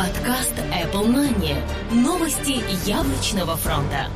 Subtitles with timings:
[0.00, 1.54] Подкаст Apple Money.
[1.92, 4.08] Новости яблочного фронта.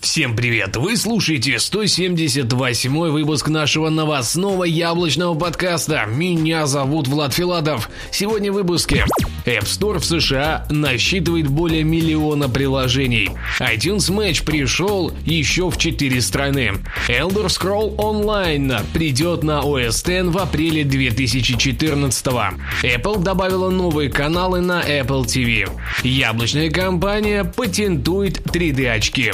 [0.00, 0.76] Всем привет!
[0.76, 6.04] Вы слушаете 178 выпуск нашего новостного яблочного подкаста.
[6.08, 7.88] Меня зовут Влад Филатов.
[8.10, 9.04] Сегодня в выпуске.
[9.50, 13.30] App Store в США насчитывает более миллиона приложений.
[13.58, 16.74] iTunes Match пришел еще в 4 страны.
[17.08, 24.82] Elder Scroll Online придет на OS X в апреле 2014 Apple добавила новые каналы на
[24.82, 25.68] Apple TV.
[26.04, 29.32] Яблочная компания патентует 3D-очки.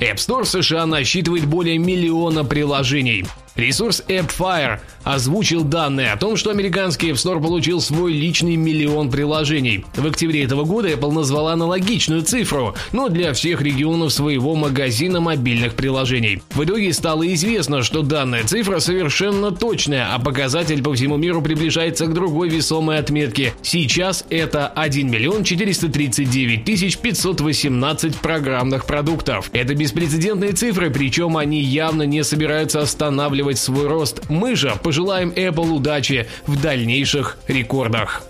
[0.00, 3.24] App Store в США насчитывает более миллиона приложений.
[3.56, 9.84] Ресурс AppFire озвучил данные о том, что американский App Store получил свой личный миллион приложений.
[9.94, 15.74] В октябре этого года Apple назвала аналогичную цифру, но для всех регионов своего магазина мобильных
[15.74, 16.42] приложений.
[16.50, 22.06] В итоге стало известно, что данная цифра совершенно точная, а показатель по всему миру приближается
[22.06, 23.52] к другой весомой отметке.
[23.62, 29.50] Сейчас это 1 миллион 439 тысяч 518 программных продуктов.
[29.52, 32.80] Это беспрецедентные цифры, причем они явно не собираются
[33.42, 34.22] останавливать свой рост.
[34.28, 38.22] Мы же пожелаем Apple удачи в дальнейших рекордах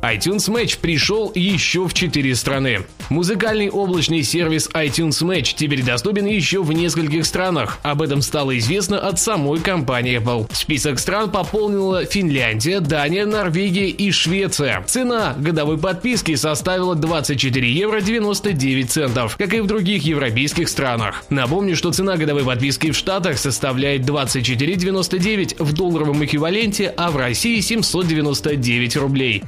[0.00, 2.82] iTunes Match пришел еще в 4 страны.
[3.10, 7.78] Музыкальный облачный сервис iTunes Match теперь доступен еще в нескольких странах.
[7.82, 10.48] Об этом стало известно от самой компании Apple.
[10.52, 14.84] Список стран пополнила Финляндия, Дания, Норвегия и Швеция.
[14.86, 21.24] Цена годовой подписки составила 24 евро 99 центов, как и в других европейских странах.
[21.30, 27.60] Напомню, что цена годовой подписки в Штатах составляет 24,99 в долларовом эквиваленте, а в России
[27.60, 29.44] 799 рублей.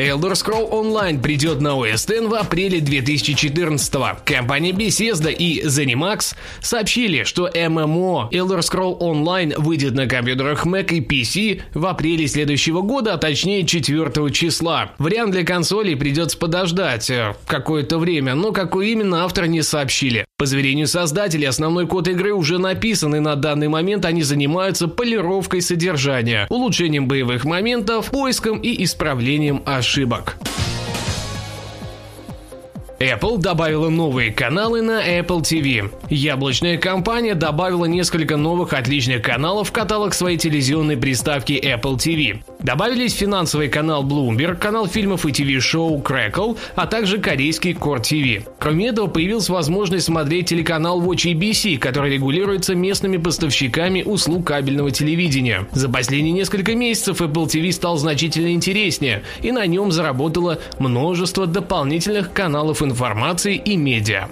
[0.00, 4.16] Elder Scroll Online придет на OS X в апреле 2014 -го.
[4.24, 11.00] Компания Bethesda и ZeniMax сообщили, что MMO Elder Scroll Online выйдет на компьютерах Mac и
[11.00, 14.92] PC в апреле следующего года, а точнее 4 числа.
[14.98, 20.24] Вариант для консолей придется подождать э, какое-то время, но какой именно автор не сообщили.
[20.40, 25.60] По заверению создателей, основной код игры уже написан, и на данный момент они занимаются полировкой
[25.60, 30.38] содержания, улучшением боевых моментов, поиском и исправлением ошибок.
[33.00, 35.90] Apple добавила новые каналы на Apple TV.
[36.10, 42.42] Яблочная компания добавила несколько новых отличных каналов в каталог своей телевизионной приставки Apple TV.
[42.58, 48.46] Добавились финансовый канал Bloomberg, канал фильмов и ТВ-шоу Crackle, а также корейский Core TV.
[48.58, 55.66] Кроме этого, появилась возможность смотреть телеканал Watch ABC, который регулируется местными поставщиками услуг кабельного телевидения.
[55.72, 62.34] За последние несколько месяцев Apple TV стал значительно интереснее, и на нем заработало множество дополнительных
[62.34, 62.89] каналов информации
[63.54, 64.28] и медиа.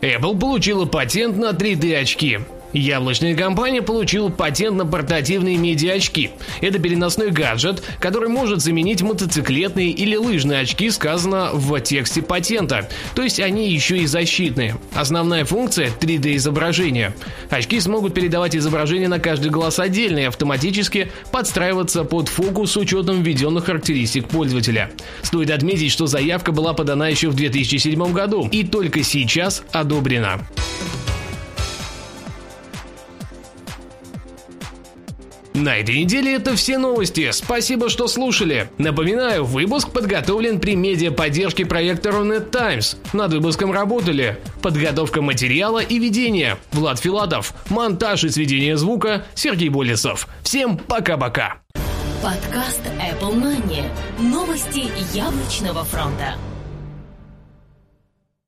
[0.00, 2.40] Apple получила патент на 3D-очки.
[2.76, 6.32] Яблочная компания получила патент на портативные медиа-очки.
[6.60, 12.86] Это переносной гаджет, который может заменить мотоциклетные или лыжные очки, сказано в тексте патента.
[13.14, 14.76] То есть они еще и защитные.
[14.94, 17.14] Основная функция 3D-изображение.
[17.48, 23.22] Очки смогут передавать изображение на каждый глаз отдельно и автоматически подстраиваться под фокус с учетом
[23.22, 24.90] введенных характеристик пользователя.
[25.22, 30.46] Стоит отметить, что заявка была подана еще в 2007 году и только сейчас одобрена.
[35.56, 37.30] На этой неделе это все новости.
[37.32, 38.68] Спасибо, что слушали.
[38.76, 42.98] Напоминаю, выпуск подготовлен при медиа-поддержке проекта Рунет Times.
[43.14, 50.28] Над выпуском работали подготовка материала и ведение Влад Филатов, монтаж и сведение звука Сергей Болесов.
[50.42, 51.62] Всем пока-пока.
[52.22, 53.86] Подкаст Apple Money.
[54.18, 56.34] Новости яблочного фронта.